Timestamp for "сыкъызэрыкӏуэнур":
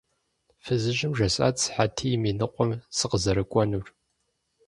2.97-3.87